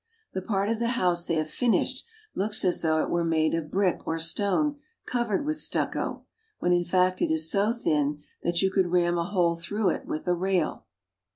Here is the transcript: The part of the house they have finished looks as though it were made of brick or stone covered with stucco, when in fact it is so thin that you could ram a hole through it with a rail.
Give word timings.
The 0.33 0.41
part 0.41 0.67
of 0.69 0.79
the 0.79 0.87
house 0.97 1.27
they 1.27 1.35
have 1.35 1.47
finished 1.47 2.07
looks 2.33 2.65
as 2.65 2.81
though 2.81 3.03
it 3.03 3.09
were 3.11 3.23
made 3.23 3.53
of 3.53 3.69
brick 3.69 4.07
or 4.07 4.17
stone 4.17 4.77
covered 5.05 5.45
with 5.45 5.57
stucco, 5.57 6.25
when 6.57 6.73
in 6.73 6.85
fact 6.85 7.21
it 7.21 7.31
is 7.31 7.51
so 7.51 7.71
thin 7.71 8.23
that 8.41 8.63
you 8.63 8.71
could 8.71 8.87
ram 8.87 9.19
a 9.19 9.23
hole 9.23 9.55
through 9.55 9.89
it 9.89 10.07
with 10.07 10.27
a 10.27 10.33
rail. 10.33 10.87